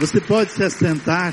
[0.00, 1.32] Você pode se assentar.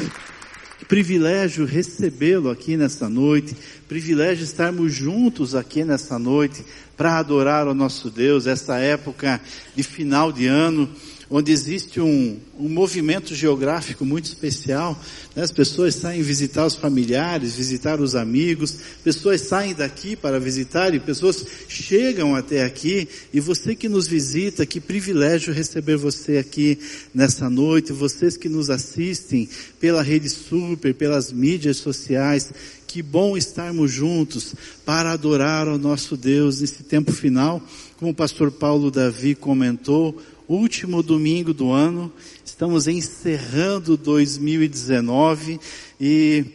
[0.78, 3.58] Que privilégio recebê-lo aqui nessa noite.
[3.88, 6.64] Privilégio estarmos juntos aqui nessa noite
[6.96, 8.46] para adorar o nosso Deus.
[8.46, 9.42] Essa época
[9.76, 10.88] de final de ano
[11.34, 15.02] onde existe um, um movimento geográfico muito especial.
[15.34, 15.42] Né?
[15.42, 21.00] As pessoas saem visitar os familiares, visitar os amigos, pessoas saem daqui para visitar e
[21.00, 23.08] pessoas chegam até aqui.
[23.34, 26.78] E você que nos visita, que privilégio receber você aqui
[27.14, 29.48] nessa noite, vocês que nos assistem
[29.80, 32.52] pela Rede Super, pelas mídias sociais.
[32.86, 34.54] Que bom estarmos juntos
[34.86, 37.66] para adorar ao nosso Deus nesse tempo final.
[37.96, 40.22] Como o pastor Paulo Davi comentou,
[40.54, 42.12] último domingo do ano,
[42.44, 45.60] estamos encerrando 2019
[46.00, 46.46] e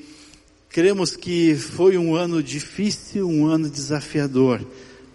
[0.69, 4.61] cremos que foi um ano difícil, um ano desafiador,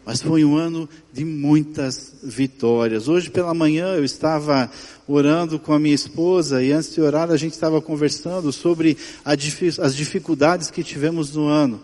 [0.06, 3.08] mas foi um ano de muitas vitórias.
[3.08, 4.72] Hoje pela manhã eu estava
[5.08, 9.96] orando com a minha esposa e antes de orar a gente estava conversando sobre as
[9.96, 11.80] dificuldades que tivemos no ano.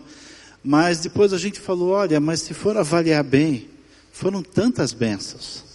[0.64, 3.68] Mas depois a gente falou, olha, mas se for avaliar bem,
[4.10, 5.67] foram tantas bênçãos.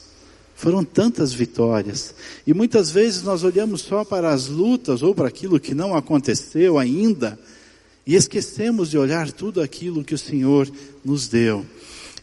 [0.55, 2.13] Foram tantas vitórias.
[2.45, 6.77] E muitas vezes nós olhamos só para as lutas ou para aquilo que não aconteceu
[6.77, 7.37] ainda
[8.05, 10.69] e esquecemos de olhar tudo aquilo que o Senhor
[11.03, 11.65] nos deu.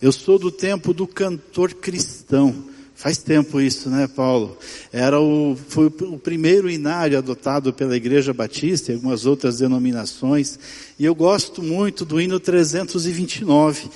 [0.01, 2.71] Eu sou do tempo do cantor cristão.
[2.95, 4.59] Faz tempo isso, né, Paulo?
[4.93, 10.59] Era o, foi o primeiro inário adotado pela Igreja Batista e algumas outras denominações.
[10.99, 13.89] E eu gosto muito do hino 329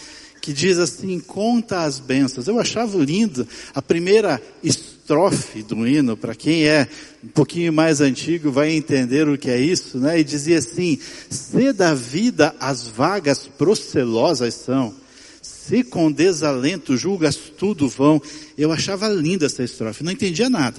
[0.45, 2.47] que diz assim, conta as bênçãos.
[2.47, 6.87] Eu achava lindo a primeira estrofe do hino, para quem é
[7.25, 10.21] um pouquinho mais antigo vai entender o que é isso, né?
[10.21, 10.99] E dizia assim,
[11.31, 14.95] se da vida as vagas procelosas são,
[15.41, 18.21] se com desalento julgas tudo vão.
[18.59, 20.77] Eu achava linda essa estrofe, não entendia nada.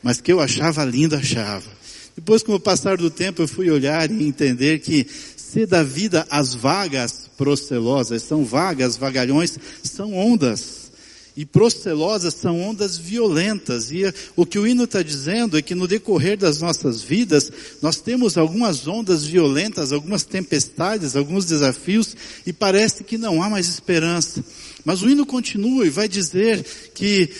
[0.00, 1.66] Mas que eu achava linda, achava.
[2.14, 5.04] Depois, com o passar do tempo, eu fui olhar e entender que
[5.36, 10.88] se da vida as vagas procelosas são vagas, vagalhões são ondas.
[11.36, 13.92] E procelosas são ondas violentas.
[13.92, 18.00] E o que o hino está dizendo é que no decorrer das nossas vidas, nós
[18.00, 24.44] temos algumas ondas violentas, algumas tempestades, alguns desafios, e parece que não há mais esperança.
[24.84, 27.30] Mas o hino continua e vai dizer que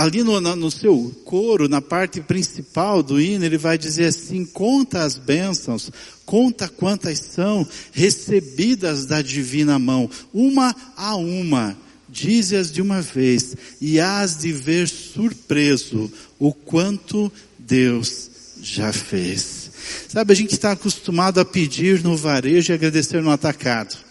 [0.00, 5.02] ali no, no, seu coro, na parte principal do hino, ele vai dizer assim, conta
[5.02, 5.90] as bênçãos,
[6.24, 11.76] conta quantas são recebidas da divina mão, uma a uma,
[12.08, 18.30] dize-as de uma vez, e hás de ver surpreso o quanto Deus
[18.62, 19.70] já fez.
[20.08, 24.09] Sabe, a gente está acostumado a pedir no varejo e agradecer no atacado.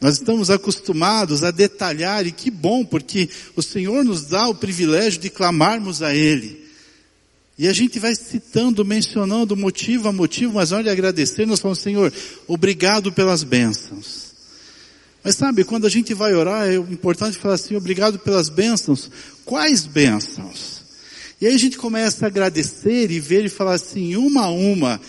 [0.00, 5.20] Nós estamos acostumados a detalhar, e que bom, porque o Senhor nos dá o privilégio
[5.20, 6.64] de clamarmos a Ele.
[7.58, 12.12] E a gente vai citando, mencionando motivo a motivo, mas olha, agradecer, nós falamos, Senhor,
[12.46, 14.26] obrigado pelas bênçãos.
[15.24, 19.10] Mas sabe, quando a gente vai orar, é importante falar assim, obrigado pelas bênçãos.
[19.46, 20.82] Quais bênçãos?
[21.40, 25.00] E aí a gente começa a agradecer e ver e falar assim, uma a uma,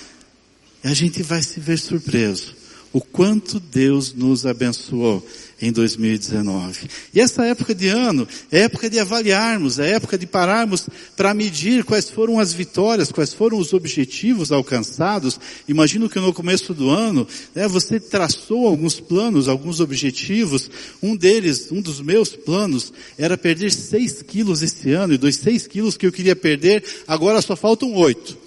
[0.83, 2.56] e a gente vai se ver surpreso
[2.97, 5.23] o quanto Deus nos abençoou
[5.61, 6.87] em 2019.
[7.13, 11.83] E essa época de ano é época de avaliarmos, é época de pararmos para medir
[11.83, 15.39] quais foram as vitórias, quais foram os objetivos alcançados.
[15.67, 20.67] Imagino que no começo do ano, né, você traçou alguns planos, alguns objetivos.
[20.99, 25.67] Um deles, um dos meus planos, era perder 6 quilos esse ano, e dos 6
[25.67, 28.46] quilos que eu queria perder, agora só faltam 8.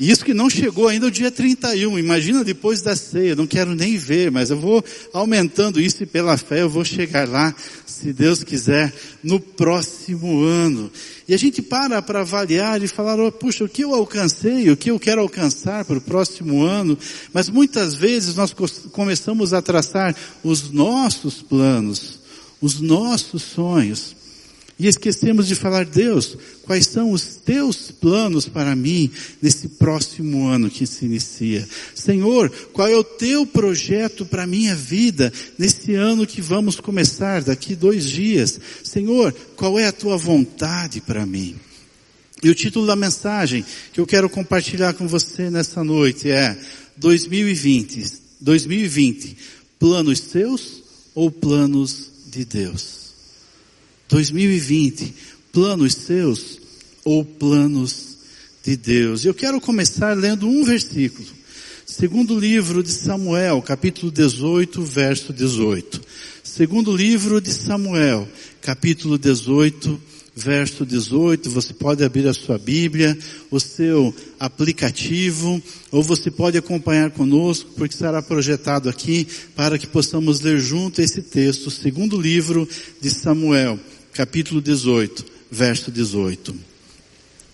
[0.00, 1.98] E isso que não chegou ainda o dia 31.
[1.98, 3.36] Imagina depois da ceia.
[3.36, 7.28] Não quero nem ver, mas eu vou aumentando isso e pela fé eu vou chegar
[7.28, 10.90] lá, se Deus quiser, no próximo ano.
[11.28, 14.76] E a gente para para avaliar e falar, oh, puxa, o que eu alcancei, o
[14.76, 16.96] que eu quero alcançar para o próximo ano.
[17.30, 18.54] Mas muitas vezes nós
[18.90, 22.18] começamos a traçar os nossos planos,
[22.58, 24.16] os nossos sonhos.
[24.80, 29.10] E esquecemos de falar, Deus, quais são os teus planos para mim
[29.42, 31.68] nesse próximo ano que se inicia?
[31.94, 37.76] Senhor, qual é o teu projeto para minha vida nesse ano que vamos começar daqui
[37.76, 38.58] dois dias?
[38.82, 41.56] Senhor, qual é a tua vontade para mim?
[42.42, 43.62] E o título da mensagem
[43.92, 46.58] que eu quero compartilhar com você nessa noite é
[46.96, 48.02] 2020,
[48.40, 49.36] 2020,
[49.78, 50.82] planos seus
[51.14, 52.99] ou planos de Deus?
[54.10, 55.14] 2020,
[55.52, 56.58] planos seus
[57.04, 58.18] ou planos
[58.62, 59.24] de Deus?
[59.24, 61.28] Eu quero começar lendo um versículo.
[61.86, 66.00] Segundo livro de Samuel, capítulo 18, verso 18.
[66.42, 68.28] Segundo livro de Samuel,
[68.60, 70.00] capítulo 18,
[70.34, 71.48] verso 18.
[71.50, 73.16] Você pode abrir a sua Bíblia,
[73.50, 80.40] o seu aplicativo, ou você pode acompanhar conosco, porque será projetado aqui para que possamos
[80.40, 82.68] ler junto esse texto, segundo livro
[83.00, 83.78] de Samuel,
[84.12, 86.54] capítulo 18, verso 18.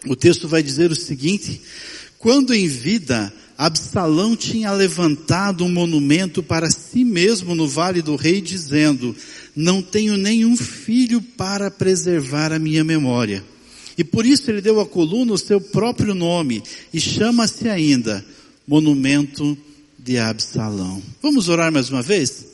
[0.06, 1.61] O texto vai dizer o seguinte:
[2.19, 8.41] quando em vida Absalão tinha levantado um monumento para si mesmo no vale do rei,
[8.41, 9.17] dizendo:
[9.55, 13.43] Não tenho nenhum filho para preservar a minha memória.
[13.97, 16.62] E por isso ele deu à coluna o seu próprio nome,
[16.93, 18.25] e chama-se ainda
[18.67, 19.56] Monumento
[19.99, 21.02] de Absalão.
[21.23, 22.47] Vamos orar mais uma vez?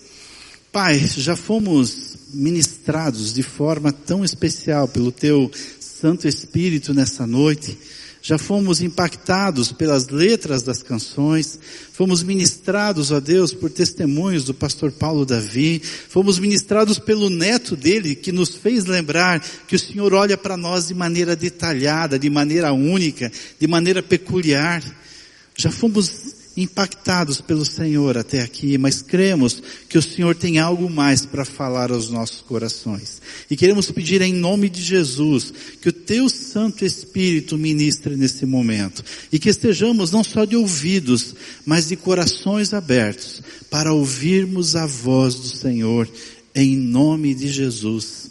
[0.70, 7.78] Pai, já fomos ministrados de forma tão especial pelo Teu Santo Espírito nessa noite.
[8.24, 11.58] Já fomos impactados pelas letras das canções,
[11.92, 18.14] fomos ministrados, ó Deus, por testemunhos do pastor Paulo Davi, fomos ministrados pelo neto dele,
[18.14, 22.72] que nos fez lembrar que o Senhor olha para nós de maneira detalhada, de maneira
[22.72, 24.84] única, de maneira peculiar.
[25.56, 31.24] Já fomos impactados pelo Senhor até aqui, mas cremos que o Senhor tem algo mais
[31.24, 33.22] para falar aos nossos corações.
[33.50, 39.02] E queremos pedir em nome de Jesus que o teu Santo Espírito ministre nesse momento
[39.32, 41.34] e que estejamos não só de ouvidos,
[41.64, 46.08] mas de corações abertos para ouvirmos a voz do Senhor
[46.54, 48.30] em nome de Jesus.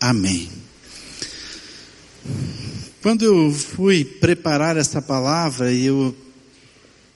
[0.00, 0.48] Amém.
[3.00, 6.14] Quando eu fui preparar essa palavra e eu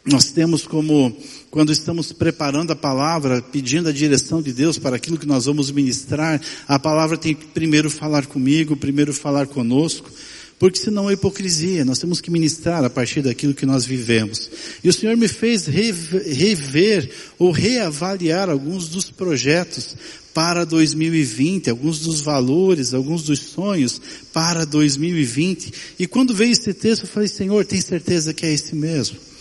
[0.05, 1.17] nós temos como,
[1.51, 5.71] quando estamos preparando a palavra, pedindo a direção de Deus para aquilo que nós vamos
[5.71, 10.11] ministrar, a palavra tem que primeiro falar comigo, primeiro falar conosco,
[10.59, 14.51] porque senão é hipocrisia, nós temos que ministrar a partir daquilo que nós vivemos.
[14.83, 19.97] E o Senhor me fez rever ou reavaliar alguns dos projetos
[20.35, 24.01] para 2020, alguns dos valores, alguns dos sonhos
[24.33, 25.73] para 2020.
[25.99, 29.32] E quando veio esse texto, eu falei, Senhor, tem certeza que é esse mesmo?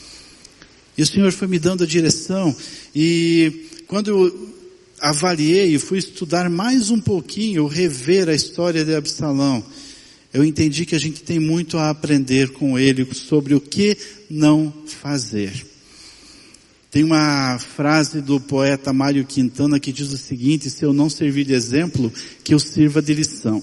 [1.01, 2.55] E o Senhor foi me dando a direção
[2.93, 4.53] e quando eu
[4.99, 9.65] avaliei e fui estudar mais um pouquinho, rever a história de Absalão,
[10.31, 13.97] eu entendi que a gente tem muito a aprender com ele sobre o que
[14.29, 15.65] não fazer.
[16.91, 21.45] Tem uma frase do poeta Mário Quintana que diz o seguinte, se eu não servir
[21.45, 22.13] de exemplo,
[22.43, 23.59] que eu sirva de lição.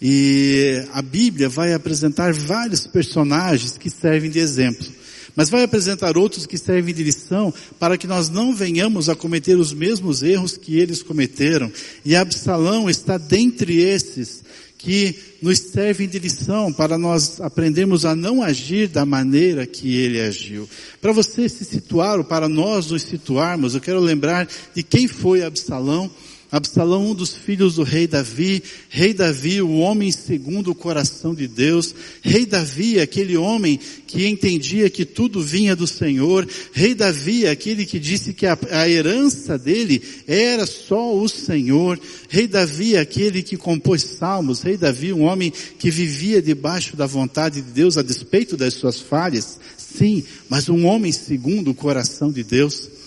[0.00, 4.99] E a Bíblia vai apresentar vários personagens que servem de exemplo.
[5.36, 9.56] Mas vai apresentar outros que servem de lição para que nós não venhamos a cometer
[9.56, 11.70] os mesmos erros que eles cometeram.
[12.04, 14.42] E Absalão está dentre esses
[14.82, 20.18] que nos servem de lição para nós aprendermos a não agir da maneira que ele
[20.18, 20.66] agiu.
[21.02, 25.42] Para você se situar ou para nós nos situarmos, eu quero lembrar de quem foi
[25.42, 26.10] Absalão
[26.52, 31.46] Absalão, um dos filhos do rei Davi, rei Davi, o homem segundo o coração de
[31.46, 37.86] Deus, rei Davi, aquele homem que entendia que tudo vinha do Senhor, rei Davi, aquele
[37.86, 43.56] que disse que a, a herança dele era só o Senhor, rei Davi, aquele que
[43.56, 48.56] compôs salmos, rei Davi, um homem que vivia debaixo da vontade de Deus a despeito
[48.56, 52.99] das suas falhas, sim, mas um homem segundo o coração de Deus.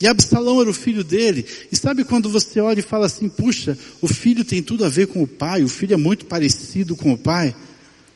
[0.00, 1.44] E Absalão era o filho dele.
[1.70, 5.06] E sabe quando você olha e fala assim, puxa, o filho tem tudo a ver
[5.06, 7.54] com o pai, o filho é muito parecido com o pai?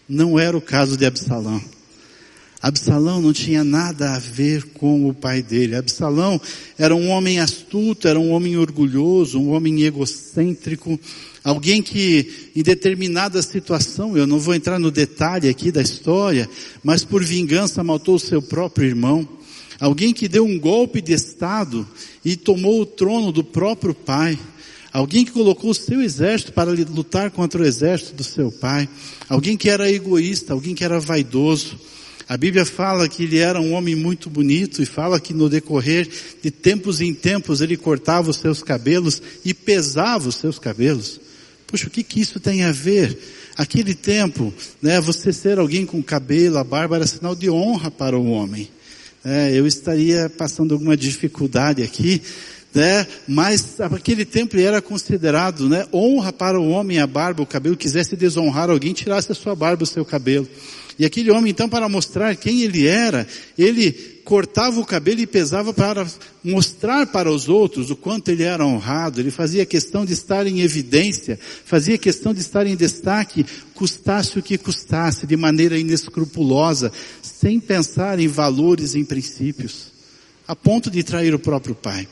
[0.08, 1.62] Não era o caso de Absalão.
[2.62, 5.76] Absalão não tinha nada a ver com o pai dele.
[5.76, 6.38] Absalão
[6.76, 11.00] era um homem astuto, era um homem orgulhoso, um homem egocêntrico,
[11.42, 16.46] alguém que em determinada situação, eu não vou entrar no detalhe aqui da história,
[16.84, 19.26] mas por vingança matou o seu próprio irmão.
[19.80, 21.88] Alguém que deu um golpe de Estado
[22.22, 24.38] e tomou o trono do próprio pai.
[24.92, 28.86] Alguém que colocou o seu exército para lutar contra o exército do seu pai.
[29.26, 31.80] Alguém que era egoísta, alguém que era vaidoso.
[32.28, 36.08] A Bíblia fala que ele era um homem muito bonito e fala que no decorrer
[36.42, 41.18] de tempos em tempos ele cortava os seus cabelos e pesava os seus cabelos.
[41.66, 43.18] Puxa, o que que isso tem a ver?
[43.56, 48.18] Aquele tempo, né, você ser alguém com cabelo, a barba era sinal de honra para
[48.18, 48.68] o homem
[49.24, 52.22] é, eu estaria passando alguma dificuldade aqui,
[52.74, 53.06] né?
[53.26, 55.86] Mas aquele tempo era considerado, né?
[55.92, 59.82] Honra para o homem a barba, o cabelo, quisesse desonrar alguém, tirasse a sua barba,
[59.82, 60.48] o seu cabelo.
[60.98, 63.90] E aquele homem, então, para mostrar quem ele era, ele
[64.22, 66.06] cortava o cabelo e pesava para
[66.44, 69.18] mostrar para os outros o quanto ele era honrado.
[69.18, 74.42] Ele fazia questão de estar em evidência, fazia questão de estar em destaque, custasse o
[74.42, 76.92] que custasse, de maneira inescrupulosa,
[77.40, 79.86] sem pensar em valores, em princípios,
[80.46, 82.06] a ponto de trair o próprio pai.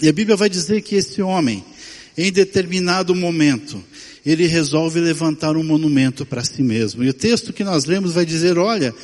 [0.00, 1.64] E a Bíblia vai dizer que esse homem,
[2.16, 3.82] em determinado momento,
[4.24, 7.02] ele resolve levantar um monumento para si mesmo.
[7.02, 8.94] E o texto que nós lemos vai dizer, olha,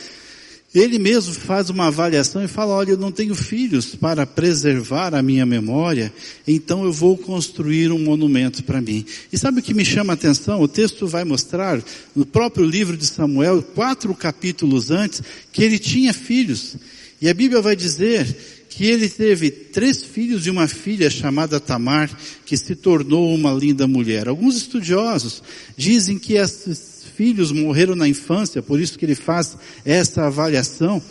[0.75, 5.23] ele mesmo faz uma avaliação e fala, olha, eu não tenho filhos para preservar a
[5.23, 6.13] minha memória,
[6.47, 9.05] então eu vou construir um monumento para mim.
[9.33, 10.61] E sabe o que me chama a atenção?
[10.61, 11.83] O texto vai mostrar,
[12.15, 16.77] no próprio livro de Samuel, quatro capítulos antes, que ele tinha filhos.
[17.21, 18.27] E a Bíblia vai dizer
[18.69, 22.11] que ele teve três filhos e uma filha chamada Tamar,
[22.45, 24.29] que se tornou uma linda mulher.
[24.29, 25.43] Alguns estudiosos
[25.75, 26.86] dizem que esses
[27.17, 31.03] filhos morreram na infância, por isso que ele faz essa avaliação.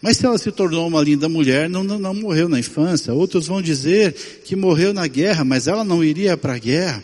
[0.00, 3.12] Mas se ela se tornou uma linda mulher, não, não, não morreu na infância.
[3.12, 4.14] Outros vão dizer
[4.44, 7.02] que morreu na guerra, mas ela não iria para a guerra.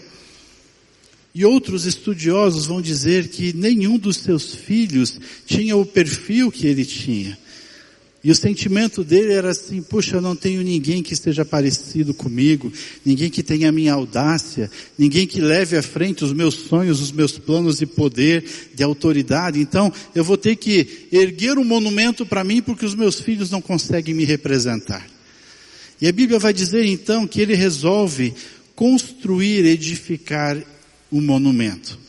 [1.35, 6.87] E outros estudiosos vão dizer que nenhum dos seus filhos tinha o perfil que ele
[6.87, 7.37] tinha.
[8.27, 12.73] E o sentimento dele era assim, puxa, eu não tenho ninguém que esteja parecido comigo,
[13.05, 14.69] ninguém que tenha a minha audácia,
[14.99, 19.61] ninguém que leve à frente os meus sonhos, os meus planos de poder, de autoridade.
[19.61, 23.63] Então, eu vou ter que erguer um monumento para mim porque os meus filhos não
[23.63, 25.07] conseguem me representar.
[26.01, 28.35] E a Bíblia vai dizer então que ele resolve
[28.75, 30.61] construir, edificar
[31.13, 32.06] um monumento.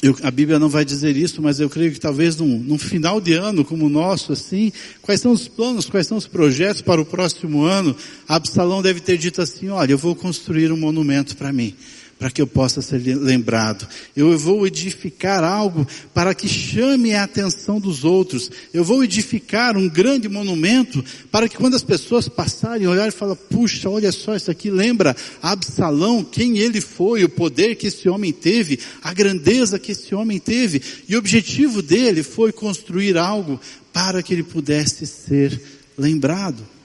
[0.00, 3.20] Eu, a Bíblia não vai dizer isso, mas eu creio que talvez num, num, final
[3.20, 7.00] de ano como o nosso, assim, quais são os planos, quais são os projetos para
[7.00, 7.96] o próximo ano?
[8.28, 11.74] Absalão deve ter dito assim, olha, eu vou construir um monumento para mim
[12.18, 13.86] para que eu possa ser lembrado.
[14.16, 18.50] Eu vou edificar algo para que chame a atenção dos outros.
[18.74, 23.36] Eu vou edificar um grande monumento para que quando as pessoas passarem, olharem e falar,
[23.36, 28.32] puxa, olha só isso aqui, lembra Absalão, quem ele foi, o poder que esse homem
[28.32, 30.82] teve, a grandeza que esse homem teve.
[31.08, 33.60] E o objetivo dele foi construir algo
[33.92, 35.60] para que ele pudesse ser
[35.96, 36.77] lembrado.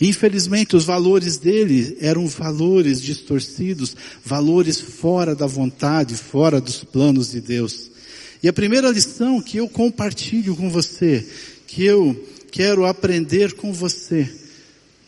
[0.00, 7.40] Infelizmente, os valores dele eram valores distorcidos, valores fora da vontade, fora dos planos de
[7.40, 7.90] Deus.
[8.42, 11.26] E a primeira lição que eu compartilho com você,
[11.66, 14.28] que eu quero aprender com você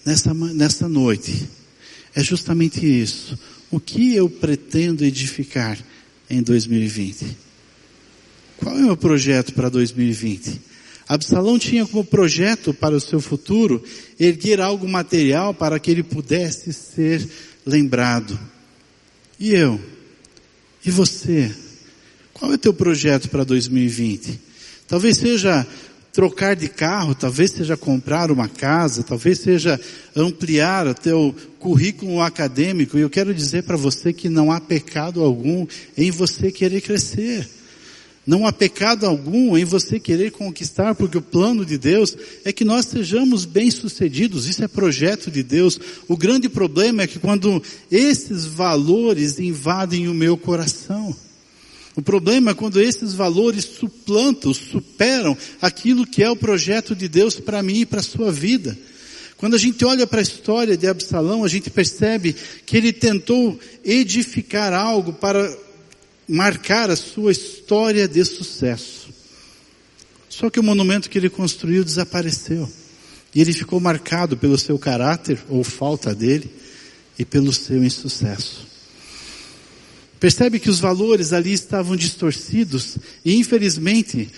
[0.05, 1.49] nessa, nessa noite,
[2.15, 3.39] é justamente isso.
[3.71, 5.79] O que eu pretendo edificar
[6.29, 7.39] em 2020?
[8.59, 10.72] Qual é o meu projeto para 2020?
[11.15, 13.83] Absalão tinha como projeto para o seu futuro
[14.19, 17.29] erguer algo material para que ele pudesse ser
[17.67, 18.39] lembrado.
[19.39, 19.79] E eu?
[20.83, 21.55] E você?
[22.33, 24.41] Qual é o teu projeto para 2020?
[24.89, 25.67] Talvez seja
[26.15, 29.79] trocar de carro, talvez seja comprar uma casa, talvez seja
[30.17, 32.97] ampliar o teu currículo acadêmico.
[32.97, 37.47] E eu quero dizer para você que não há pecado algum em você querer crescer.
[38.25, 42.65] Não há pecado algum em você querer conquistar, porque o plano de Deus é que
[42.65, 44.49] nós sejamos bem-sucedidos.
[44.49, 45.79] Isso é projeto de Deus.
[46.07, 47.61] O grande problema é que quando
[47.91, 51.15] esses valores invadem o meu coração,
[51.97, 57.41] o problema é quando esses valores suplantam, superam aquilo que é o projeto de Deus
[57.41, 58.79] para mim e para a sua vida.
[59.37, 63.59] Quando a gente olha para a história de Absalão, a gente percebe que ele tentou
[63.85, 65.53] edificar algo para
[66.33, 69.11] marcar a sua história de sucesso.
[70.31, 72.67] Só que o monumento que ele construiu desapareceu.
[73.35, 76.51] E ele ficou marcado pelo seu caráter, ou falta dele,
[77.19, 78.67] e pelo seu insucesso.
[80.19, 84.31] Percebe que os valores ali estavam distorcidos, e infelizmente,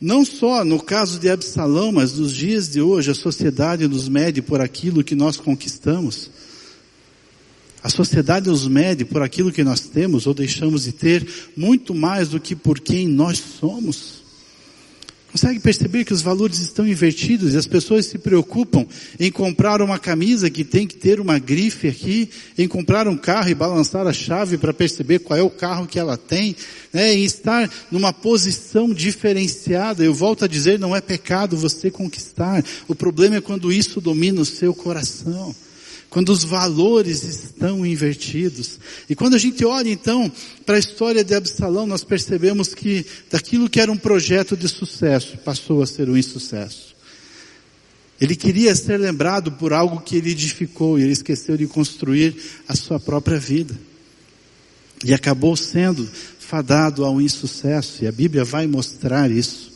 [0.00, 4.40] não só no caso de Absalão, mas nos dias de hoje, a sociedade nos mede
[4.40, 6.30] por aquilo que nós conquistamos.
[7.86, 11.24] A sociedade nos mede por aquilo que nós temos ou deixamos de ter,
[11.56, 14.24] muito mais do que por quem nós somos.
[15.30, 18.84] Consegue perceber que os valores estão invertidos e as pessoas se preocupam
[19.20, 22.28] em comprar uma camisa que tem que ter uma grife aqui,
[22.58, 26.00] em comprar um carro e balançar a chave para perceber qual é o carro que
[26.00, 26.56] ela tem,
[26.92, 30.02] né, em estar numa posição diferenciada.
[30.02, 32.64] Eu volto a dizer, não é pecado você conquistar.
[32.88, 35.54] O problema é quando isso domina o seu coração
[36.08, 38.78] quando os valores estão invertidos.
[39.08, 40.30] E quando a gente olha então
[40.64, 45.36] para a história de Absalão, nós percebemos que daquilo que era um projeto de sucesso,
[45.38, 46.94] passou a ser um insucesso.
[48.20, 52.34] Ele queria ser lembrado por algo que ele edificou e ele esqueceu de construir
[52.66, 53.78] a sua própria vida.
[55.04, 56.08] E acabou sendo
[56.38, 59.75] fadado ao insucesso, e a Bíblia vai mostrar isso.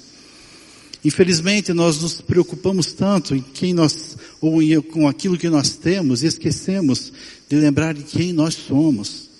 [1.04, 6.22] Infelizmente, nós nos preocupamos tanto em quem nós, ou em, com aquilo que nós temos,
[6.22, 7.12] e esquecemos
[7.48, 9.30] de lembrar de quem nós somos.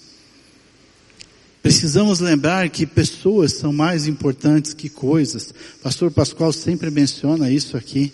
[1.63, 5.53] Precisamos lembrar que pessoas são mais importantes que coisas.
[5.83, 8.11] Pastor Pascoal sempre menciona isso aqui.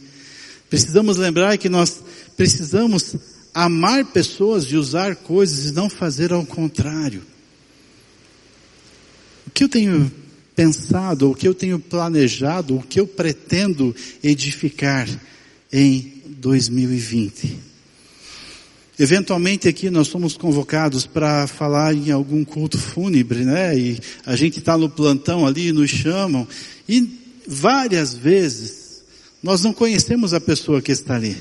[0.69, 2.03] Precisamos lembrar que nós
[2.37, 3.15] precisamos
[3.55, 7.23] amar pessoas e usar coisas e não fazer ao contrário.
[9.47, 10.11] O que eu tenho
[10.57, 13.95] pensado, o que eu tenho planejado, o que eu pretendo
[14.25, 15.07] edificar
[15.71, 17.59] em 2020?
[18.99, 23.79] Eventualmente aqui nós somos convocados para falar em algum culto fúnebre, né?
[23.79, 26.49] E a gente está no plantão ali, nos chamam.
[26.89, 27.07] E
[27.47, 29.03] várias vezes
[29.43, 31.37] nós não conhecemos a pessoa que está ali.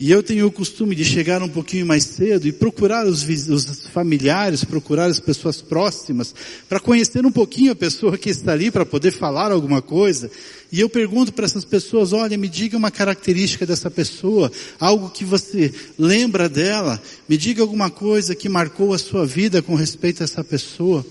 [0.00, 3.86] E eu tenho o costume de chegar um pouquinho mais cedo e procurar os, os
[3.88, 6.34] familiares, procurar as pessoas próximas,
[6.66, 10.30] para conhecer um pouquinho a pessoa que está ali, para poder falar alguma coisa.
[10.72, 15.22] E eu pergunto para essas pessoas, olha, me diga uma característica dessa pessoa, algo que
[15.22, 20.24] você lembra dela, me diga alguma coisa que marcou a sua vida com respeito a
[20.24, 21.04] essa pessoa.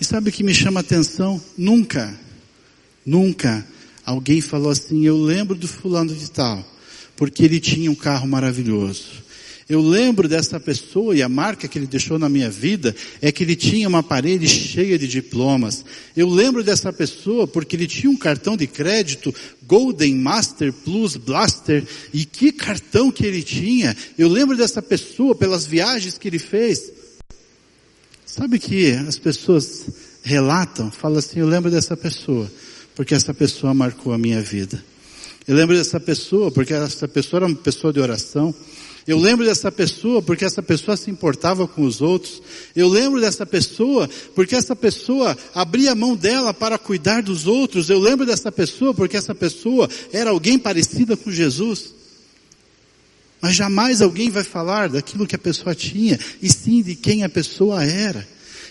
[0.00, 1.38] E sabe o que me chama a atenção?
[1.58, 2.18] Nunca,
[3.04, 3.62] nunca
[4.06, 6.75] alguém falou assim, eu lembro do fulano de tal
[7.16, 9.26] porque ele tinha um carro maravilhoso.
[9.68, 13.42] Eu lembro dessa pessoa e a marca que ele deixou na minha vida é que
[13.42, 15.84] ele tinha uma parede cheia de diplomas.
[16.16, 19.34] Eu lembro dessa pessoa porque ele tinha um cartão de crédito
[19.66, 23.96] Golden Master Plus Blaster e que cartão que ele tinha.
[24.16, 26.92] Eu lembro dessa pessoa pelas viagens que ele fez.
[28.24, 29.86] Sabe que as pessoas
[30.22, 32.48] relatam, falam assim, eu lembro dessa pessoa
[32.94, 34.82] porque essa pessoa marcou a minha vida.
[35.46, 38.54] Eu lembro dessa pessoa porque essa pessoa era uma pessoa de oração.
[39.06, 42.42] Eu lembro dessa pessoa porque essa pessoa se importava com os outros.
[42.74, 47.88] Eu lembro dessa pessoa porque essa pessoa abria a mão dela para cuidar dos outros.
[47.88, 51.94] Eu lembro dessa pessoa porque essa pessoa era alguém parecida com Jesus.
[53.40, 57.28] Mas jamais alguém vai falar daquilo que a pessoa tinha, e sim de quem a
[57.28, 58.26] pessoa era.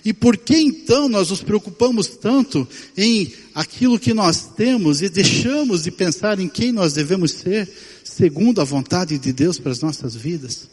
[0.06, 5.82] E por que então nós nos preocupamos tanto em aquilo que nós temos e deixamos
[5.82, 7.68] de pensar em quem nós devemos ser,
[8.04, 10.70] segundo a vontade de Deus para as nossas vidas?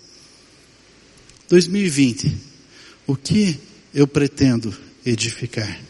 [1.49, 2.37] 2020,
[3.07, 3.59] o que
[3.95, 5.81] eu pretendo edificar?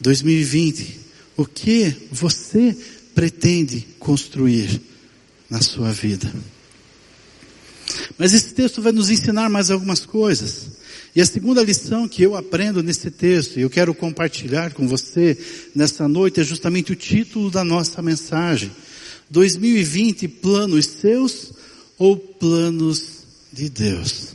[0.00, 0.96] 2020,
[1.36, 2.76] o que você
[3.16, 4.80] pretende construir
[5.50, 6.32] na sua vida?
[8.16, 10.67] Mas esse texto vai nos ensinar mais algumas coisas.
[11.14, 15.36] E a segunda lição que eu aprendo nesse texto, e eu quero compartilhar com você
[15.74, 18.70] nessa noite, é justamente o título da nossa mensagem.
[19.30, 21.52] 2020, planos seus
[21.98, 24.28] ou planos de Deus?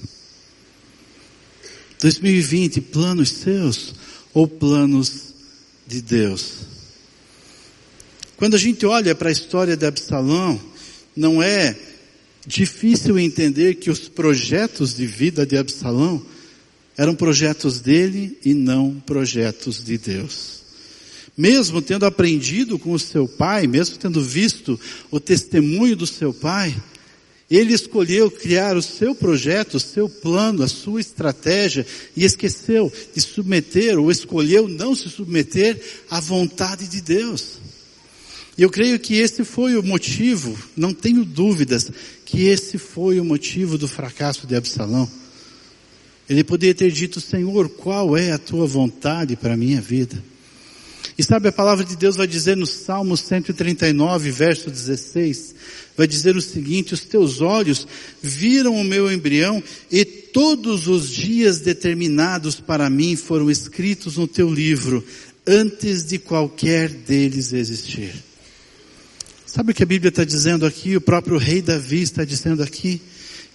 [1.99, 3.93] 2020, planos seus
[4.33, 5.33] ou planos
[5.87, 6.53] de Deus?
[8.35, 10.59] Quando a gente olha para a história de Absalão,
[11.15, 11.77] não é
[12.45, 16.21] difícil entender que os projetos de vida de Absalão
[16.97, 20.61] eram projetos dele e não projetos de Deus.
[21.35, 24.79] Mesmo tendo aprendido com o seu pai, mesmo tendo visto
[25.09, 26.75] o testemunho do seu pai,
[27.49, 33.21] ele escolheu criar o seu projeto, o seu plano, a sua estratégia e esqueceu de
[33.21, 35.79] submeter ou escolheu não se submeter
[36.09, 37.59] à vontade de Deus.
[38.57, 41.91] E eu creio que esse foi o motivo, não tenho dúvidas,
[42.25, 45.09] que esse foi o motivo do fracasso de Absalão.
[46.29, 50.23] Ele poderia ter dito, Senhor, qual é a tua vontade para a minha vida?
[51.17, 55.53] E sabe, a palavra de Deus vai dizer no Salmo 139, verso 16,
[55.95, 57.87] vai dizer o seguinte, os teus olhos
[58.21, 64.51] viram o meu embrião e todos os dias determinados para mim foram escritos no teu
[64.51, 65.05] livro,
[65.45, 68.15] antes de qualquer deles existir.
[69.45, 70.95] Sabe o que a Bíblia está dizendo aqui?
[70.95, 72.99] O próprio rei Davi está dizendo aqui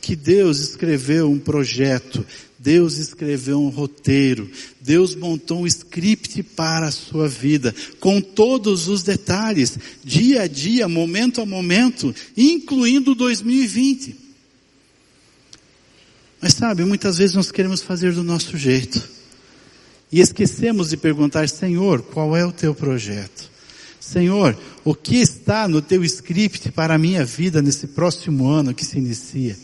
[0.00, 2.24] que Deus escreveu um projeto,
[2.58, 9.02] Deus escreveu um roteiro, Deus montou um script para a sua vida, com todos os
[9.02, 14.16] detalhes, dia a dia, momento a momento, incluindo 2020.
[16.40, 19.02] Mas sabe, muitas vezes nós queremos fazer do nosso jeito.
[20.10, 23.50] E esquecemos de perguntar, Senhor, qual é o teu projeto?
[24.00, 28.84] Senhor, o que está no teu script para a minha vida nesse próximo ano que
[28.84, 29.56] se inicia?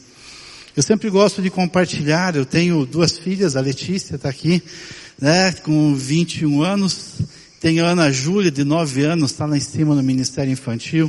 [0.76, 4.60] Eu sempre gosto de compartilhar, eu tenho duas filhas, a Letícia está aqui,
[5.20, 7.12] né, com 21 anos,
[7.60, 11.08] tenho a Ana Júlia, de 9 anos, está lá em cima no Ministério Infantil,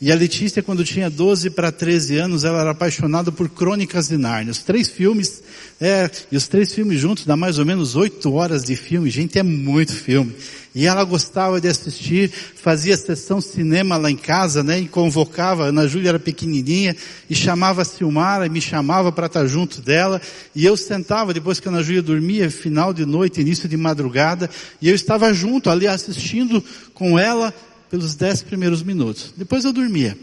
[0.00, 4.16] e a Letícia, quando tinha 12 para 13 anos, ela era apaixonada por Crônicas de
[4.16, 4.50] Nárnia.
[4.50, 5.42] Os três filmes,
[5.80, 9.08] é, e os três filmes juntos dá mais ou menos 8 horas de filme.
[9.08, 10.34] Gente, é muito filme.
[10.74, 14.80] E ela gostava de assistir, fazia sessão cinema lá em casa, né?
[14.80, 16.96] E convocava, a Ana Júlia era pequenininha,
[17.30, 20.20] e chamava a Silmara, e me chamava para estar junto dela.
[20.52, 24.50] E eu sentava, depois que a Ana Júlia dormia, final de noite, início de madrugada,
[24.82, 27.54] e eu estava junto ali assistindo com ela
[27.94, 29.32] pelos dez primeiros minutos.
[29.36, 30.18] Depois eu dormia.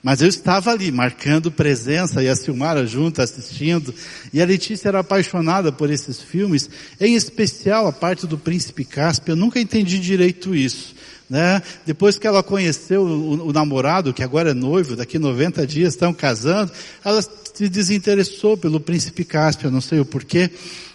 [0.00, 3.92] Mas eu estava ali, marcando presença, e a Silmara junto, assistindo.
[4.32, 9.32] E a Letícia era apaixonada por esses filmes, em especial a parte do Príncipe Cáspio.
[9.32, 10.94] Eu nunca entendi direito isso.
[11.28, 11.60] Né?
[11.84, 16.14] Depois que ela conheceu o, o, namorado, que agora é noivo, daqui 90 dias estão
[16.14, 16.70] casando,
[17.04, 17.20] ela
[17.56, 20.50] se desinteressou pelo príncipe Cáspio, não sei o porquê,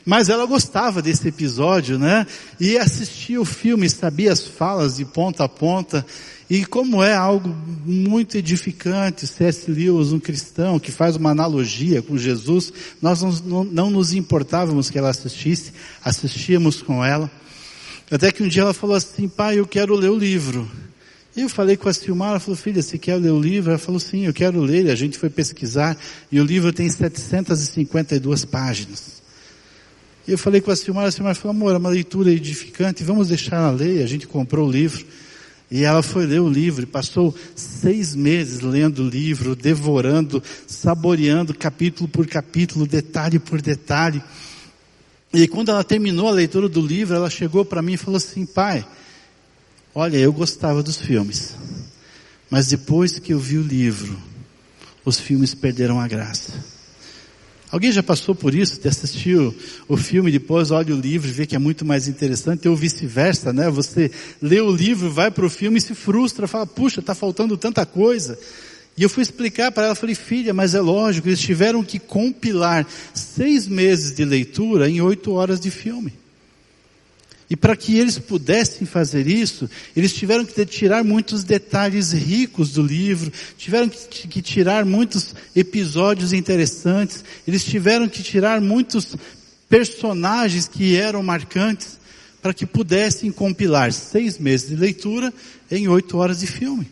[0.06, 2.28] mas ela gostava desse episódio, né?
[2.60, 6.06] E assistia o filme, sabia as falas de ponta a ponta,
[6.48, 7.50] e como é algo
[7.84, 9.72] muito edificante, C.S.
[9.72, 12.72] Lewis, um cristão que faz uma analogia com Jesus,
[13.02, 15.72] nós não, não, nos importávamos que ela assistisse,
[16.04, 17.32] assistíamos com ela.
[18.12, 20.70] Até que um dia ela falou assim, pai, eu quero ler o livro.
[21.36, 23.72] Eu falei com a Silmar, ela falou, filha, você quer ler o livro?
[23.72, 24.88] Ela falou, sim, eu quero ler.
[24.88, 25.98] E a gente foi pesquisar
[26.32, 29.22] e o livro tem 752 páginas.
[30.28, 33.58] Eu falei com a Silmar, a Silmar falou, amor, é uma leitura edificante, vamos deixar
[33.58, 34.04] ela ler.
[34.04, 35.06] A gente comprou o livro.
[35.72, 41.54] E ela foi ler o livro e passou seis meses lendo o livro, devorando, saboreando
[41.54, 44.22] capítulo por capítulo, detalhe por detalhe.
[45.34, 48.46] E quando ela terminou a leitura do livro, ela chegou para mim e falou assim,
[48.46, 48.86] pai,
[49.94, 51.56] olha, eu gostava dos filmes,
[52.50, 54.18] mas depois que eu vi o livro,
[55.06, 56.54] os filmes perderam a graça.
[57.72, 59.38] Alguém já passou por isso, de assistir
[59.88, 63.54] o, filme, depois olha o livro e vê que é muito mais interessante, ou vice-versa,
[63.54, 63.70] né?
[63.70, 67.56] Você lê o livro, vai para o filme e se frustra, fala, puxa, está faltando
[67.56, 68.38] tanta coisa.
[68.98, 72.86] E eu fui explicar para ela, falei, filha, mas é lógico, eles tiveram que compilar
[73.14, 76.12] seis meses de leitura em oito horas de filme.
[77.52, 82.82] E para que eles pudessem fazer isso, eles tiveram que tirar muitos detalhes ricos do
[82.82, 89.18] livro, tiveram que, tirar muitos episódios interessantes, eles tiveram que tirar muitos
[89.68, 92.00] personagens que eram marcantes,
[92.42, 95.34] para que pudessem compilar seis meses de leitura
[95.70, 96.88] em oito horas de filme.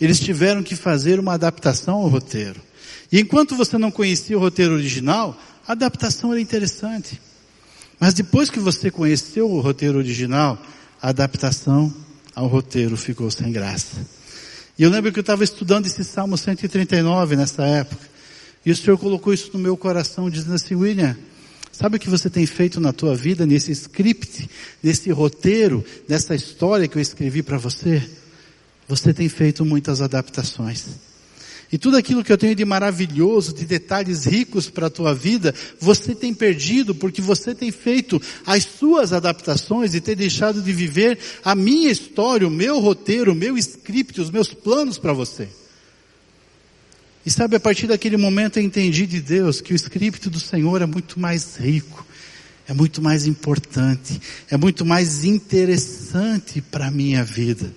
[0.00, 2.62] Eles tiveram que fazer uma adaptação ao roteiro.
[3.10, 7.20] E enquanto você não conhecia o roteiro original, a adaptação era interessante.
[7.98, 10.60] Mas depois que você conheceu o roteiro original,
[11.00, 11.92] a adaptação
[12.34, 14.06] ao roteiro ficou sem graça.
[14.78, 18.06] E eu lembro que eu estava estudando esse Salmo 139 nessa época.
[18.64, 21.16] E o Senhor colocou isso no meu coração, dizendo assim, William,
[21.72, 24.50] sabe o que você tem feito na tua vida, nesse script,
[24.82, 28.02] nesse roteiro, nessa história que eu escrevi para você?
[28.86, 30.84] Você tem feito muitas adaptações.
[31.70, 35.52] E tudo aquilo que eu tenho de maravilhoso, de detalhes ricos para a tua vida,
[35.80, 41.18] você tem perdido porque você tem feito as suas adaptações e tem deixado de viver
[41.44, 45.48] a minha história, o meu roteiro, o meu script, os meus planos para você.
[47.24, 50.80] E sabe, a partir daquele momento eu entendi de Deus que o script do Senhor
[50.80, 52.06] é muito mais rico,
[52.68, 57.74] é muito mais importante, é muito mais interessante para a minha vida.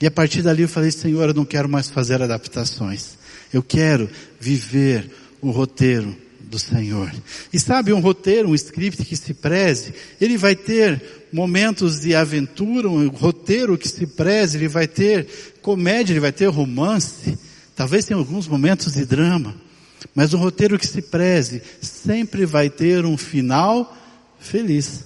[0.00, 3.18] E a partir dali eu falei, Senhor, eu não quero mais fazer adaptações.
[3.52, 4.08] Eu quero
[4.40, 6.16] viver o roteiro
[6.48, 7.12] do Senhor.
[7.52, 12.88] E sabe, um roteiro, um script que se preze, ele vai ter momentos de aventura,
[12.88, 15.26] um roteiro que se preze, ele vai ter
[15.60, 17.38] comédia, ele vai ter romance,
[17.76, 19.54] talvez tenha alguns momentos de drama,
[20.14, 23.94] mas um roteiro que se preze sempre vai ter um final
[24.40, 25.04] feliz.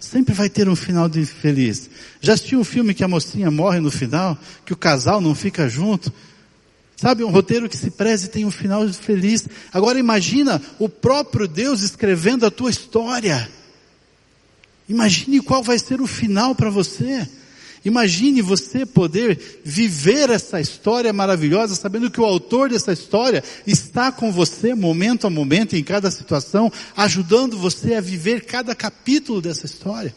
[0.00, 1.90] Sempre vai ter um final de feliz.
[2.22, 4.36] Já assistiu um filme que a mocinha morre no final?
[4.64, 6.10] Que o casal não fica junto?
[6.96, 9.46] Sabe, um roteiro que se preze tem um final feliz.
[9.72, 13.48] Agora imagina o próprio Deus escrevendo a tua história.
[14.88, 17.28] Imagine qual vai ser o final para você.
[17.84, 24.30] Imagine você poder viver essa história maravilhosa, sabendo que o autor dessa história está com
[24.30, 30.14] você momento a momento, em cada situação, ajudando você a viver cada capítulo dessa história.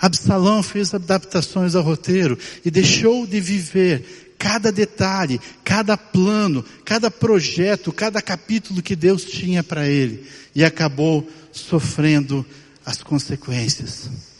[0.00, 7.92] Absalão fez adaptações ao roteiro e deixou de viver cada detalhe, cada plano, cada projeto,
[7.92, 12.44] cada capítulo que Deus tinha para ele e acabou sofrendo
[12.84, 14.33] as consequências.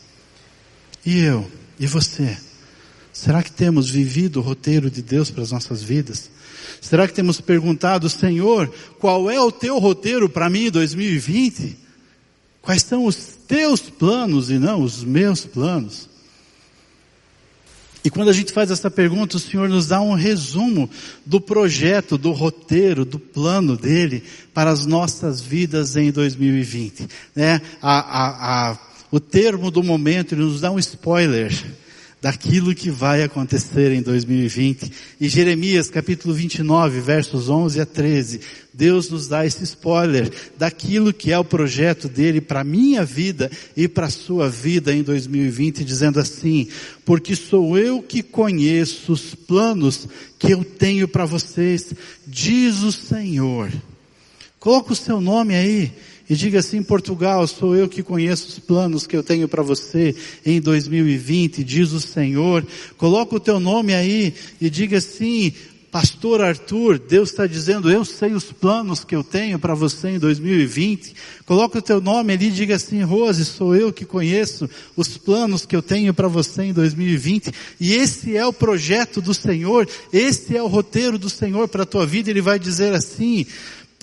[1.04, 1.50] E eu?
[1.78, 2.36] E você?
[3.12, 6.30] Será que temos vivido o roteiro de Deus para as nossas vidas?
[6.80, 11.76] Será que temos perguntado, Senhor, qual é o teu roteiro para mim em 2020?
[12.60, 16.08] Quais são os teus planos e não os meus planos?
[18.02, 20.90] E quando a gente faz essa pergunta, o Senhor nos dá um resumo
[21.24, 27.08] do projeto, do roteiro, do plano dele para as nossas vidas em 2020.
[27.34, 27.62] Né?
[27.80, 28.78] A, a, a
[29.10, 31.52] o termo do momento, ele nos dá um spoiler
[32.24, 34.90] daquilo que vai acontecer em 2020.
[35.20, 38.40] E Jeremias capítulo 29, versos 11 a 13,
[38.72, 43.50] Deus nos dá esse spoiler daquilo que é o projeto dele para a minha vida
[43.76, 46.66] e para a sua vida em 2020, dizendo assim,
[47.04, 51.92] porque sou eu que conheço os planos que eu tenho para vocês,
[52.26, 53.70] diz o Senhor.
[54.58, 55.92] Coloca o seu nome aí
[56.28, 60.14] e diga assim, Portugal, sou eu que conheço os planos que eu tenho para você
[60.44, 62.66] em 2020, diz o Senhor.
[62.96, 65.52] Coloca o teu nome aí e diga assim,
[65.94, 70.18] Pastor Arthur, Deus está dizendo, eu sei os planos que eu tenho para você em
[70.18, 71.14] 2020.
[71.46, 75.64] Coloca o teu nome ali e diga assim, Rose, sou eu que conheço os planos
[75.64, 77.52] que eu tenho para você em 2020.
[77.78, 81.86] E esse é o projeto do Senhor, esse é o roteiro do Senhor para a
[81.86, 82.28] tua vida.
[82.28, 83.46] Ele vai dizer assim,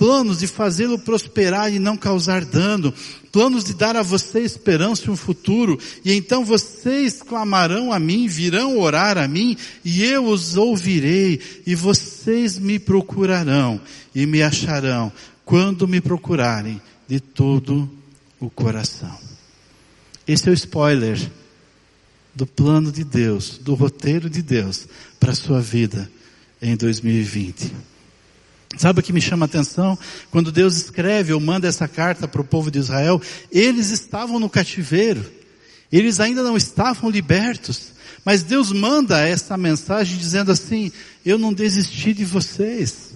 [0.02, 2.92] planos de fazê-lo prosperar e não causar dano,
[3.30, 8.26] planos de dar a você esperança e um futuro, e então vocês clamarão a mim,
[8.26, 13.80] virão orar a mim, e eu os ouvirei, e vocês me procurarão
[14.12, 15.12] e me acharão
[15.44, 17.88] quando me procurarem de todo
[18.40, 19.16] o coração.
[20.26, 21.30] Esse é o spoiler
[22.34, 24.88] do plano de Deus, do roteiro de Deus
[25.20, 26.10] para a sua vida
[26.60, 27.91] em 2020.
[28.76, 29.98] Sabe o que me chama a atenção?
[30.30, 34.48] Quando Deus escreve ou manda essa carta para o povo de Israel, eles estavam no
[34.48, 35.24] cativeiro.
[35.90, 37.92] Eles ainda não estavam libertos.
[38.24, 40.90] Mas Deus manda essa mensagem dizendo assim,
[41.24, 43.12] eu não desisti de vocês.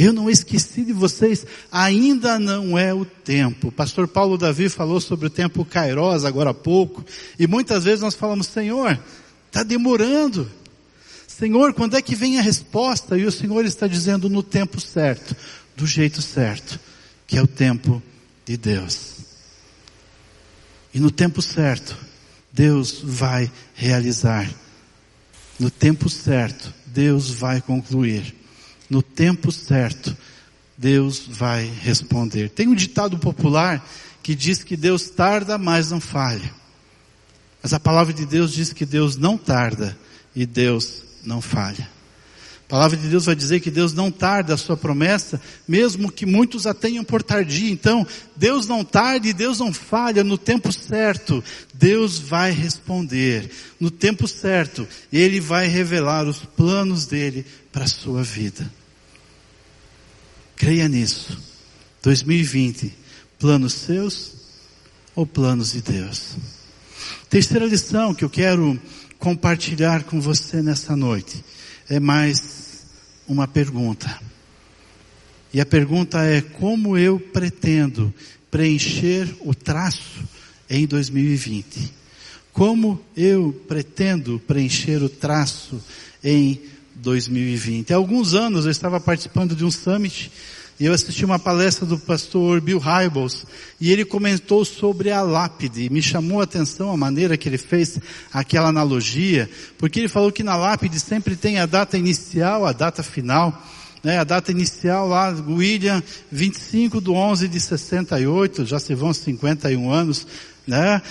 [0.00, 3.70] Eu não esqueci de vocês, ainda não é o tempo.
[3.70, 7.04] Pastor Paulo Davi falou sobre o tempo Kairos agora há pouco,
[7.38, 8.98] e muitas vezes nós falamos, Senhor,
[9.46, 10.50] está demorando,
[11.40, 13.16] Senhor, quando é que vem a resposta?
[13.16, 15.34] E o Senhor está dizendo no tempo certo,
[15.74, 16.78] do jeito certo,
[17.26, 18.02] que é o tempo
[18.44, 19.12] de Deus.
[20.92, 21.96] E no tempo certo,
[22.52, 24.52] Deus vai realizar.
[25.58, 28.34] No tempo certo, Deus vai concluir.
[28.90, 30.14] No tempo certo,
[30.76, 32.50] Deus vai responder.
[32.50, 33.82] Tem um ditado popular
[34.22, 36.52] que diz que Deus tarda, mas não falha.
[37.62, 39.96] Mas a palavra de Deus diz que Deus não tarda
[40.36, 41.88] e Deus não falha.
[42.66, 46.24] A palavra de Deus vai dizer que Deus não tarda a sua promessa, mesmo que
[46.24, 47.68] muitos a tenham por tardia.
[47.68, 48.06] Então,
[48.36, 51.42] Deus não tarda e Deus não falha no tempo certo.
[51.74, 54.86] Deus vai responder no tempo certo.
[55.12, 58.70] Ele vai revelar os planos dele para a sua vida.
[60.54, 61.36] Creia nisso.
[62.02, 62.94] 2020,
[63.38, 64.32] planos seus
[65.16, 66.36] ou planos de Deus?
[67.28, 68.80] Terceira lição que eu quero
[69.20, 71.44] compartilhar com você nessa noite
[71.88, 72.82] é mais
[73.28, 74.18] uma pergunta.
[75.52, 78.12] E a pergunta é: como eu pretendo
[78.50, 80.24] preencher o traço
[80.68, 81.92] em 2020?
[82.50, 85.80] Como eu pretendo preencher o traço
[86.24, 86.60] em
[86.96, 87.92] 2020?
[87.92, 90.32] Há alguns anos eu estava participando de um summit
[90.80, 93.44] e eu assisti uma palestra do pastor Bill Hybels
[93.78, 95.90] e ele comentou sobre a lápide.
[95.90, 97.98] Me chamou a atenção a maneira que ele fez
[98.32, 103.02] aquela analogia, porque ele falou que na lápide sempre tem a data inicial, a data
[103.02, 103.62] final.
[104.02, 109.92] Né, a data inicial lá, William, 25 de 11 de 68, já se vão 51
[109.92, 110.26] anos,
[110.66, 111.02] né?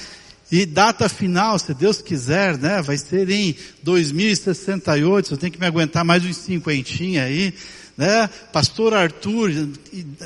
[0.52, 5.68] E data final, se Deus quiser, né, vai ser em 2068, eu tenho que me
[5.68, 7.54] aguentar mais uns cinquentinha aí,
[8.00, 8.30] né?
[8.54, 9.52] Pastor Arthur,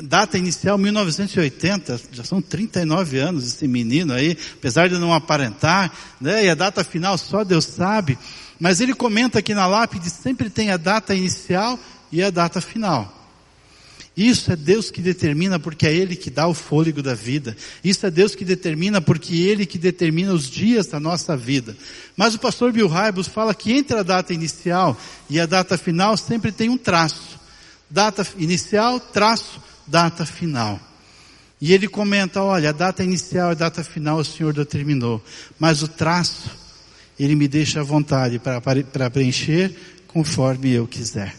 [0.04, 6.44] data inicial 1980, já são 39 anos esse menino aí, apesar de não aparentar, né?
[6.44, 8.16] E a data final só Deus sabe.
[8.60, 11.76] Mas ele comenta que na lápide sempre tem a data inicial
[12.12, 13.12] e a data final.
[14.16, 17.56] Isso é Deus que determina porque é Ele que dá o fôlego da vida.
[17.82, 21.76] Isso é Deus que determina porque é Ele que determina os dias da nossa vida.
[22.16, 24.96] Mas o pastor Bill Hybels fala que entre a data inicial
[25.28, 27.42] e a data final sempre tem um traço
[27.90, 30.80] data inicial, traço, data final.
[31.60, 35.22] E ele comenta, olha, a data inicial e a data final o Senhor determinou,
[35.58, 36.50] mas o traço,
[37.18, 39.74] ele me deixa à vontade para preencher
[40.06, 41.34] conforme eu quiser.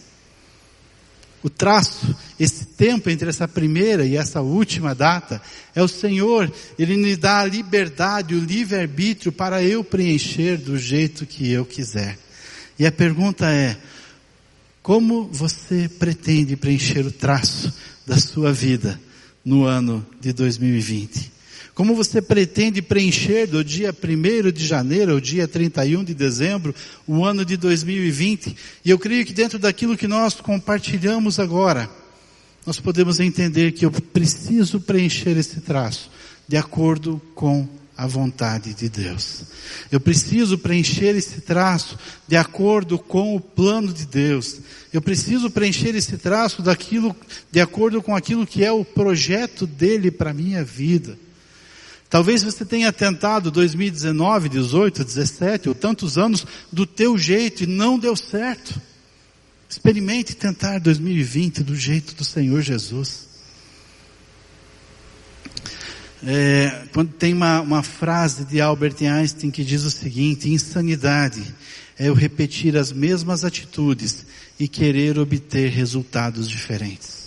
[1.45, 5.39] O traço, esse tempo entre essa primeira e essa última data,
[5.75, 11.23] é o Senhor, Ele me dá a liberdade, o livre-arbítrio para eu preencher do jeito
[11.23, 12.17] que eu quiser.
[12.79, 13.77] E a pergunta é,
[14.85, 17.73] como você pretende preencher o traço
[18.05, 19.01] da sua vida
[19.43, 21.31] no ano de 2020?
[21.73, 26.75] Como você pretende preencher do dia 1 de janeiro ao dia 31 de dezembro
[27.07, 28.55] o ano de 2020?
[28.85, 31.89] E eu creio que dentro daquilo que nós compartilhamos agora,
[32.63, 36.11] nós podemos entender que eu preciso preencher esse traço
[36.47, 37.67] de acordo com
[37.97, 39.43] a vontade de Deus.
[39.91, 44.59] Eu preciso preencher esse traço de acordo com o plano de Deus.
[44.91, 47.15] Eu preciso preencher esse traço daquilo,
[47.51, 51.17] de acordo com aquilo que é o projeto dele para minha vida.
[52.09, 57.97] Talvez você tenha tentado 2019, 18, 17 ou tantos anos do teu jeito e não
[57.97, 58.79] deu certo.
[59.69, 63.34] Experimente tentar 2020 do jeito do Senhor Jesus.
[66.27, 71.43] É, quando tem uma, uma frase de Albert Einstein que diz o seguinte: insanidade
[71.99, 74.25] é eu repetir as mesmas atitudes
[74.59, 77.25] e querer obter resultados diferentes.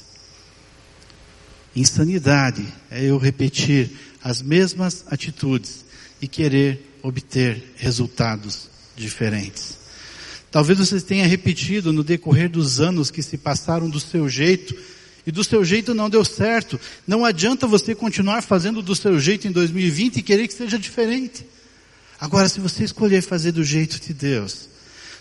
[1.76, 3.90] Insanidade é eu repetir
[4.22, 5.84] as mesmas atitudes
[6.20, 9.78] e querer obter resultados diferentes.
[10.50, 14.74] Talvez você tenha repetido no decorrer dos anos que se passaram do seu jeito
[15.28, 16.80] e do seu jeito não deu certo.
[17.06, 21.44] Não adianta você continuar fazendo do seu jeito em 2020 e querer que seja diferente.
[22.18, 24.70] Agora, se você escolher fazer do jeito de Deus,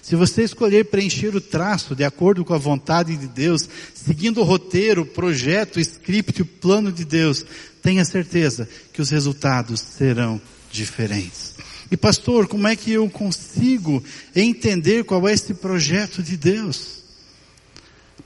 [0.02, 4.46] se você escolher preencher o traço de acordo com a vontade de Deus, seguindo o
[4.46, 7.46] roteiro, o projeto, o script, o plano de Deus,
[7.82, 10.41] tenha certeza que os resultados serão
[10.72, 11.54] diferentes.
[11.91, 14.02] E pastor, como é que eu consigo
[14.34, 16.98] entender qual é esse projeto de Deus?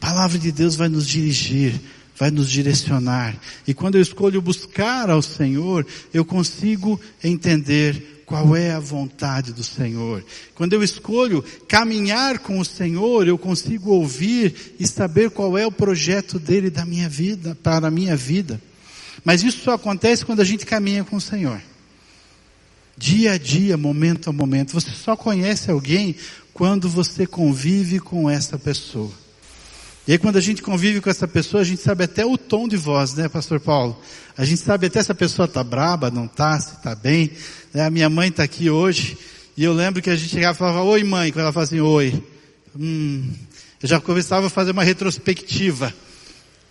[0.02, 1.80] Palavra de Deus vai nos dirigir,
[2.18, 3.38] vai nos direcionar.
[3.68, 9.64] E quando eu escolho buscar ao Senhor, eu consigo entender qual é a vontade do
[9.64, 10.26] Senhor.
[10.56, 15.72] Quando eu escolho caminhar com o Senhor, eu consigo ouvir e saber qual é o
[15.72, 18.60] projeto dele da minha vida, para a minha vida.
[19.24, 21.62] Mas isso só acontece quando a gente caminha com o Senhor.
[22.98, 24.74] Dia a dia, momento a momento.
[24.74, 26.16] Você só conhece alguém
[26.54, 29.12] quando você convive com essa pessoa.
[30.08, 32.68] E aí quando a gente convive com essa pessoa, a gente sabe até o tom
[32.68, 34.00] de voz, né, pastor Paulo?
[34.36, 37.32] A gente sabe até se a pessoa tá braba, não tá, se tá bem.
[37.74, 37.86] Né?
[37.86, 39.18] A minha mãe está aqui hoje,
[39.56, 41.82] e eu lembro que a gente chegava e falava, oi mãe, quando ela falava assim,
[41.82, 42.24] oi.
[42.76, 43.30] Hum,
[43.82, 45.94] eu já começava a fazer uma retrospectiva.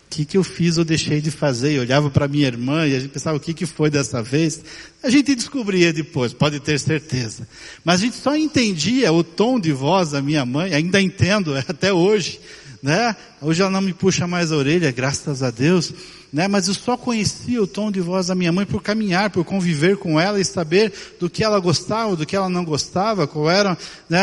[0.07, 1.75] O que, que eu fiz ou deixei de fazer?
[1.75, 4.61] Eu olhava para minha irmã e a gente pensava o que, que foi dessa vez.
[5.05, 7.47] A gente descobria depois, pode ter certeza.
[7.85, 11.93] Mas a gente só entendia o tom de voz da minha mãe, ainda entendo até
[11.93, 12.41] hoje,
[12.83, 13.15] né?
[13.41, 15.93] Hoje ela não me puxa mais a orelha, graças a Deus,
[16.33, 16.49] né?
[16.49, 19.97] Mas eu só conhecia o tom de voz da minha mãe por caminhar, por conviver
[19.99, 23.77] com ela e saber do que ela gostava, do que ela não gostava, qual eram
[24.09, 24.23] né,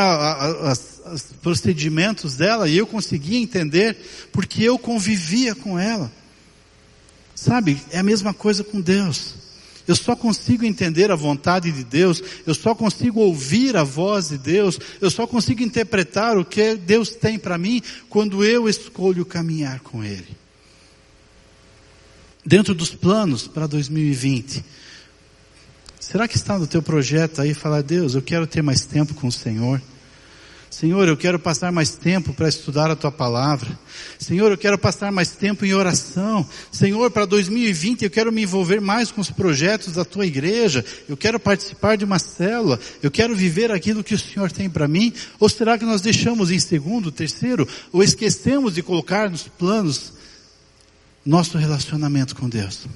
[1.14, 3.98] os procedimentos dela, e eu conseguia entender
[4.32, 6.12] porque eu convivia com ela.
[7.36, 7.80] Sabe?
[7.92, 9.47] É a mesma coisa com Deus.
[9.88, 14.38] Eu só consigo entender a vontade de Deus, eu só consigo ouvir a voz de
[14.38, 19.80] Deus, eu só consigo interpretar o que Deus tem para mim quando eu escolho caminhar
[19.80, 20.36] com Ele.
[22.46, 24.64] Dentro dos planos para 2020,
[26.00, 29.28] será que está no teu projeto aí falar, Deus, eu quero ter mais tempo com
[29.28, 29.82] o Senhor?
[30.70, 33.78] Senhor, eu quero passar mais tempo para estudar a tua palavra.
[34.20, 36.48] Senhor, eu quero passar mais tempo em oração.
[36.72, 40.84] Senhor, para 2020 eu quero me envolver mais com os projetos da tua igreja.
[41.08, 42.80] Eu quero participar de uma célula.
[43.02, 45.14] Eu quero viver aquilo que o Senhor tem para mim.
[45.40, 50.14] Ou será que nós deixamos em segundo, terceiro, ou esquecemos de colocar nos planos
[51.26, 52.88] nosso relacionamento com Deus?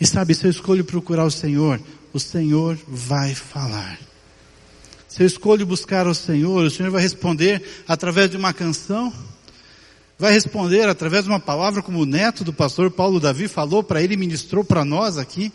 [0.00, 1.80] E sabe, se eu escolho procurar o Senhor,
[2.12, 4.09] o Senhor vai falar.
[5.10, 9.12] Se eu escolho buscar o Senhor, o Senhor vai responder através de uma canção,
[10.16, 14.00] vai responder através de uma palavra como o neto do pastor Paulo Davi falou para
[14.00, 15.52] ele e ministrou para nós aqui.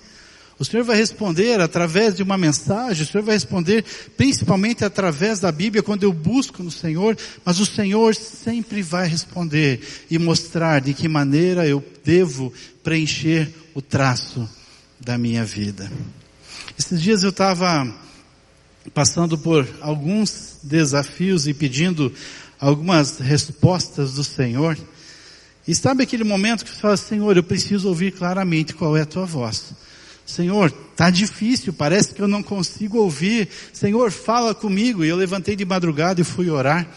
[0.60, 3.86] O Senhor vai responder através de uma mensagem, o Senhor vai responder
[4.18, 9.80] principalmente através da Bíblia quando eu busco no Senhor, mas o Senhor sempre vai responder
[10.12, 12.52] e mostrar de que maneira eu devo
[12.84, 14.50] preencher o traço
[15.00, 15.90] da minha vida.
[16.78, 18.04] Esses dias eu estava
[18.94, 22.14] passando por alguns desafios e pedindo
[22.60, 24.78] algumas respostas do Senhor.
[25.68, 29.06] E sabe aquele momento que você fala, Senhor, eu preciso ouvir claramente qual é a
[29.06, 29.74] tua voz.
[30.26, 33.48] Senhor, tá difícil, parece que eu não consigo ouvir.
[33.74, 35.04] Senhor, fala comigo.
[35.04, 36.88] E eu levantei de madrugada e fui orar.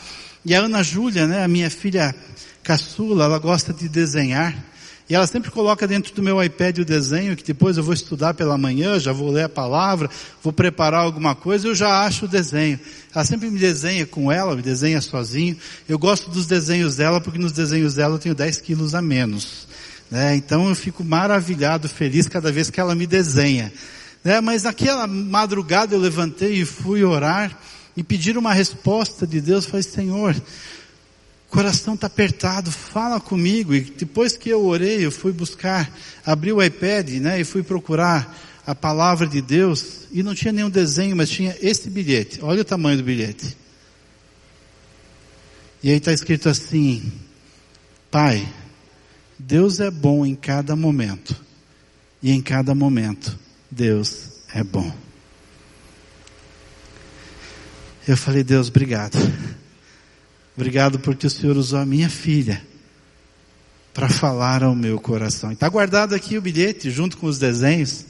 [0.45, 2.15] E a Ana Júlia, né, a minha filha
[2.63, 4.57] caçula, ela gosta de desenhar.
[5.09, 8.35] E ela sempre coloca dentro do meu iPad o desenho, que depois eu vou estudar
[8.35, 10.11] pela manhã, já vou ler a palavra,
[10.43, 12.79] vou preparar alguma coisa, eu já acho o desenho.
[13.15, 15.57] Ela sempre me desenha com ela, me desenha sozinho.
[15.89, 19.67] Eu gosto dos desenhos dela, porque nos desenhos dela eu tenho 10 quilos a menos.
[20.11, 20.37] Né?
[20.37, 23.73] Então eu fico maravilhado, feliz cada vez que ela me desenha.
[24.23, 24.43] Né?
[24.43, 27.59] Mas naquela madrugada eu levantei e fui orar
[27.97, 29.65] e pedir uma resposta de Deus.
[29.65, 30.37] Falei, Senhor,
[31.49, 33.75] o coração está apertado, fala comigo.
[33.75, 35.91] E depois que eu orei, eu fui buscar,
[36.25, 40.69] abri o iPad, né, e fui procurar a palavra de Deus e não tinha nenhum
[40.69, 42.41] desenho, mas tinha esse bilhete.
[42.43, 43.57] Olha o tamanho do bilhete.
[45.83, 47.11] E aí está escrito assim:
[48.11, 48.47] Pai,
[49.39, 51.35] Deus é bom em cada momento,
[52.23, 53.39] e em cada momento
[53.71, 54.93] Deus é bom.
[58.07, 59.17] Eu falei, Deus, obrigado.
[60.59, 62.61] Obrigado porque o Senhor usou a minha filha
[63.95, 65.53] para falar ao meu coração.
[65.53, 68.05] Está guardado aqui o bilhete junto com os desenhos.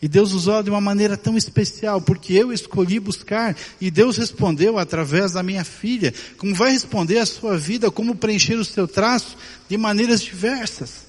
[0.00, 4.78] E Deus usou de uma maneira tão especial, porque eu escolhi buscar e Deus respondeu
[4.78, 9.36] através da minha filha, como vai responder a sua vida, como preencher o seu traço
[9.68, 11.06] de maneiras diversas.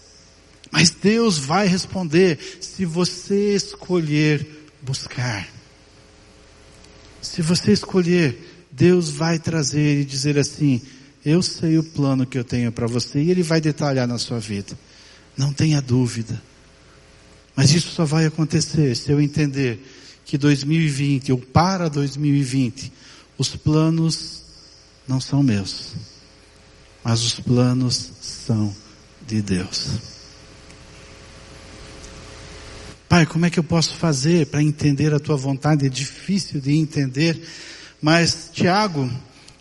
[0.70, 4.46] Mas Deus vai responder se você escolher
[4.82, 5.48] buscar.
[7.22, 8.49] Se você escolher,
[8.80, 10.82] Deus vai trazer e dizer assim:
[11.26, 14.40] Eu sei o plano que eu tenho para você, e Ele vai detalhar na sua
[14.40, 14.80] vida.
[15.36, 16.42] Não tenha dúvida.
[17.54, 19.86] Mas isso só vai acontecer se eu entender
[20.24, 22.90] que 2020, ou para 2020,
[23.38, 24.44] os planos
[25.06, 25.94] não são meus,
[27.04, 28.74] mas os planos são
[29.28, 29.90] de Deus.
[33.10, 35.86] Pai, como é que eu posso fazer para entender a tua vontade?
[35.86, 37.42] É difícil de entender,
[38.02, 39.10] mas Tiago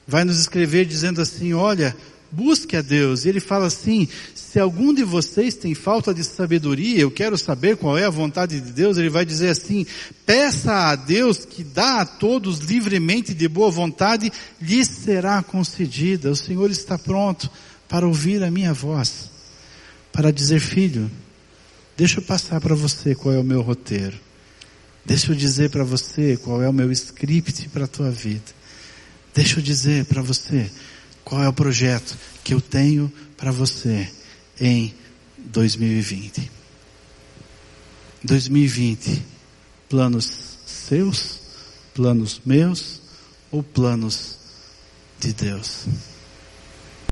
[0.06, 1.96] vai nos escrever dizendo assim: olha,
[2.30, 3.24] busque a Deus.
[3.24, 7.76] E ele fala assim: se algum de vocês tem falta de sabedoria, eu quero saber
[7.76, 9.86] qual é a vontade de Deus, ele vai dizer assim:
[10.26, 16.30] peça a Deus que dá a todos livremente de boa vontade, lhe será concedida.
[16.30, 17.50] O Senhor está pronto
[17.88, 19.30] para ouvir a minha voz,
[20.12, 21.10] para dizer, filho,
[21.98, 24.16] Deixa eu passar para você qual é o meu roteiro.
[25.04, 28.52] Deixa eu dizer para você qual é o meu script para a tua vida.
[29.34, 30.70] Deixa eu dizer para você
[31.24, 34.08] qual é o projeto que eu tenho para você
[34.60, 34.94] em
[35.38, 36.50] 2020.
[38.24, 39.22] 2020,
[39.88, 41.40] planos seus,
[41.94, 43.00] planos meus
[43.50, 44.36] ou planos
[45.20, 45.86] de Deus?